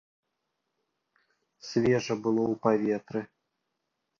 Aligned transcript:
Свежа 1.67 2.15
было 2.25 2.43
ў 2.53 2.55
паветры. 2.65 3.21